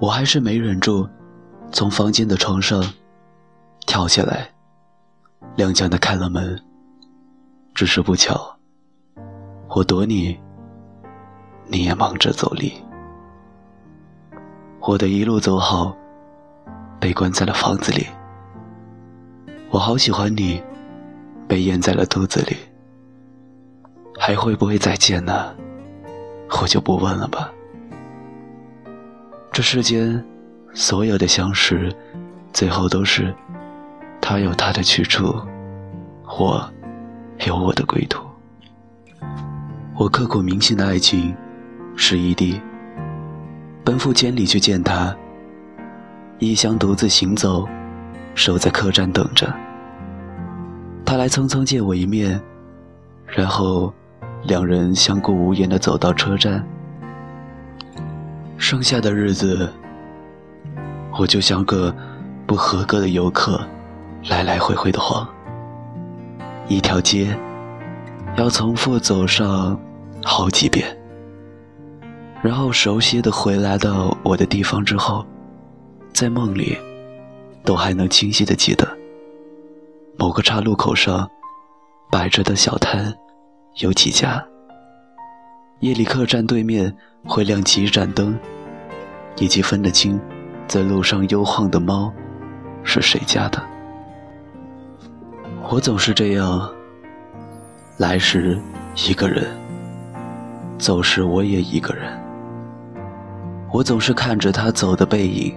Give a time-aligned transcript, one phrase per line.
[0.00, 1.08] 我还是没忍住，
[1.72, 2.84] 从房间的床上
[3.86, 4.48] 跳下来，
[5.56, 6.60] 踉跄的开了门。
[7.74, 8.56] 只是不巧，
[9.68, 10.38] 我躲你，
[11.66, 12.72] 你也忙着走离。
[14.80, 15.96] 我的一路走好，
[16.98, 18.06] 被关在了房子里。
[19.70, 20.62] 我好喜欢你，
[21.46, 22.56] 被咽在了肚子里。
[24.18, 25.54] 还会不会再见呢？
[26.60, 27.52] 我就不问了吧。
[29.58, 30.24] 这世间
[30.72, 31.92] 所有的相识，
[32.52, 33.34] 最后都是
[34.20, 35.34] 他有他的去处，
[36.38, 36.72] 我
[37.44, 38.24] 有我的归途。
[39.96, 41.34] 我刻骨铭心的爱情
[41.96, 42.60] 是异地，
[43.82, 45.12] 奔赴千里去见他，
[46.38, 47.68] 异乡独自行走，
[48.36, 49.52] 守在客栈等着
[51.04, 52.40] 他来匆匆见我一面，
[53.26, 53.92] 然后。
[54.44, 56.64] 两人相顾无言的走到车站，
[58.58, 59.72] 剩下的日子，
[61.16, 61.94] 我就像个
[62.46, 63.58] 不合格的游客，
[64.28, 65.26] 来来回回的晃。
[66.66, 67.34] 一条街
[68.36, 69.80] 要重复走上
[70.22, 70.98] 好几遍，
[72.42, 75.24] 然后熟悉的回来到我的地方之后，
[76.12, 76.76] 在梦里
[77.64, 78.86] 都还能清晰的记得
[80.18, 81.30] 某个岔路口上
[82.10, 83.14] 摆着的小摊。
[83.76, 84.44] 有几家。
[85.80, 86.92] 夜里客栈对面
[87.24, 88.36] 会亮起一盏灯，
[89.36, 90.20] 以及分得清，
[90.66, 92.12] 在路上悠晃的猫，
[92.82, 93.62] 是谁家的。
[95.70, 96.68] 我总是这样，
[97.96, 98.60] 来时
[99.08, 99.46] 一个人，
[100.78, 102.12] 走时我也一个人。
[103.72, 105.54] 我总是看着他走的背影，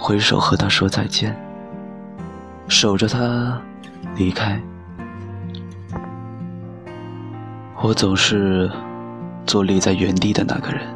[0.00, 1.36] 挥手和他说再见，
[2.66, 3.60] 守着他
[4.16, 4.60] 离开。
[7.80, 8.68] 我总是
[9.48, 10.86] 坐立在原地的那个人，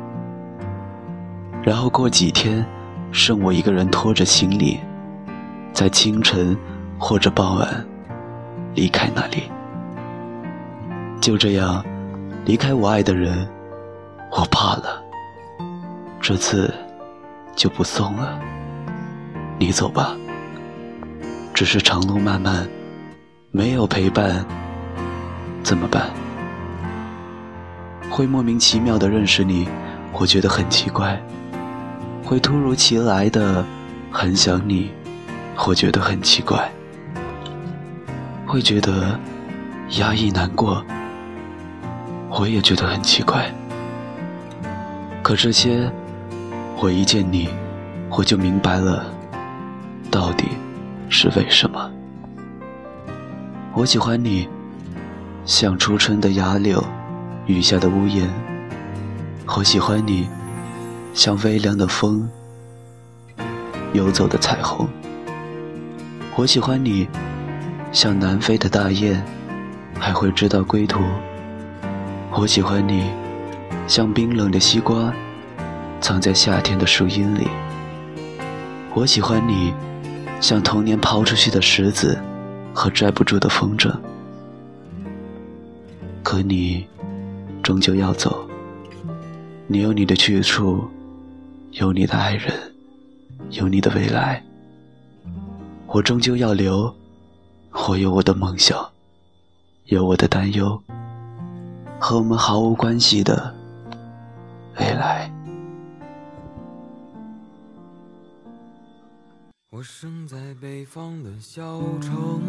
[1.63, 2.63] 然后过几天，
[3.11, 4.79] 剩我一个人拖着行李，
[5.73, 6.55] 在清晨
[6.99, 7.87] 或者傍晚
[8.75, 9.45] 离开那里。
[11.19, 11.83] 就这样
[12.45, 13.49] 离开我爱的人，
[14.31, 15.03] 我怕了，
[16.21, 16.71] 这次
[17.57, 18.39] 就不送了。
[19.59, 20.15] 你走吧，
[21.55, 22.69] 只是长路漫漫，
[23.51, 24.45] 没有陪伴，
[25.63, 26.11] 怎么办？
[28.13, 29.67] 会莫名其妙的认识你，
[30.13, 31.17] 我觉得很奇怪；
[32.23, 33.65] 会突如其来的
[34.11, 34.91] 很想你，
[35.67, 36.59] 我觉得很奇怪；
[38.47, 39.19] 会觉得
[39.93, 40.85] 压抑难过，
[42.29, 43.51] 我也觉得很奇怪。
[45.23, 45.91] 可这些，
[46.77, 47.49] 我一见你，
[48.11, 49.07] 我就明白了，
[50.11, 50.49] 到底
[51.09, 51.91] 是为什么。
[53.73, 54.47] 我喜欢你，
[55.47, 56.85] 像初春的杨柳。
[57.47, 58.31] 雨下的屋檐，
[59.57, 60.29] 我喜欢你，
[61.13, 62.29] 像微凉的风，
[63.93, 64.89] 游走的彩虹。
[66.37, 67.09] 我喜欢你，
[67.91, 69.21] 像南飞的大雁，
[69.99, 71.01] 还会知道归途。
[72.31, 73.11] 我喜欢你，
[73.89, 75.13] 像冰冷的西瓜，
[76.01, 77.49] 藏在夏天的树荫里。
[78.95, 79.75] 我喜欢你，
[80.41, 82.17] 像童年抛出去的石子
[82.73, 83.93] 和拽不住的风筝。
[86.23, 86.87] 可你。
[87.63, 88.45] 终究要走，
[89.69, 90.85] 你有你的去处，
[91.71, 92.53] 有你的爱人，
[93.51, 94.43] 有你的未来。
[95.87, 96.93] 我终究要留，
[97.89, 98.77] 我有我的梦想，
[99.87, 100.83] 有我的担忧，
[102.01, 103.55] 和我们毫无关系的
[104.81, 105.33] 未来。
[109.71, 112.43] 我生在北方的小城，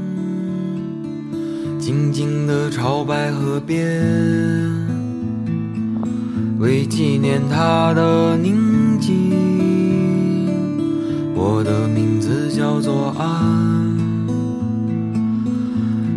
[1.79, 4.92] 静静的朝白河边。
[6.63, 9.33] 为纪念他的宁静，
[11.35, 13.27] 我的名字叫做安。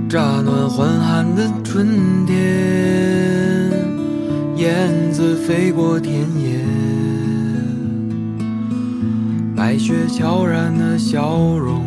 [0.08, 3.72] 乍暖还寒的春天，
[4.54, 6.60] 燕子飞过田野，
[9.56, 11.84] 白雪悄然的笑容。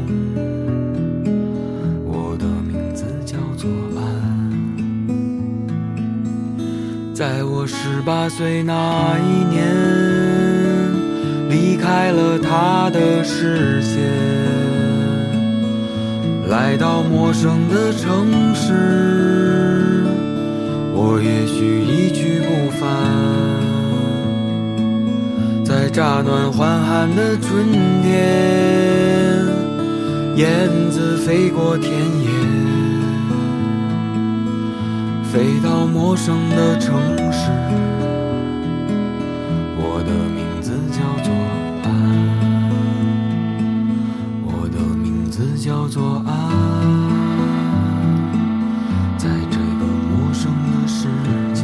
[7.14, 9.68] 在我十八岁那一年，
[11.50, 14.00] 离开了他的视线，
[16.48, 20.06] 来到陌生的城市。
[20.94, 22.88] 我也许一去不返，
[25.66, 27.66] 在乍暖还寒的春
[28.02, 29.46] 天，
[30.38, 32.30] 燕子飞过田野。
[35.32, 36.96] 飞到陌生的城
[39.78, 41.34] 我的名字叫做
[41.84, 41.88] 安
[44.46, 46.30] 我的名字叫做安
[49.18, 51.07] 在这个陌生的世
[51.54, 51.63] 界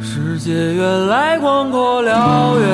[0.00, 2.66] 世界原来广阔辽远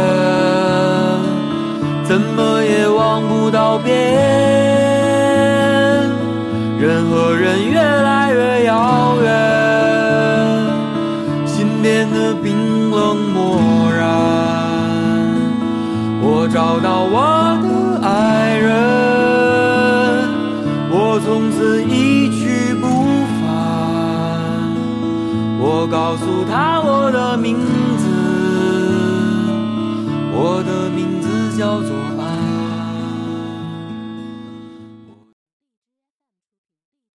[2.04, 3.90] 怎么也望不到边
[6.80, 7.89] 任何人愿
[16.60, 18.68] 找到我的爱人
[20.90, 22.86] 我从此一去不
[23.40, 23.40] 返。
[25.58, 27.56] 我告诉他我的名
[27.96, 28.04] 字
[30.34, 31.96] 我的名字叫做